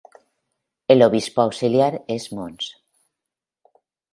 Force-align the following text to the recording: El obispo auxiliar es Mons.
El 0.93 1.03
obispo 1.07 1.39
auxiliar 1.43 1.91
es 2.17 2.25
Mons. 2.35 2.73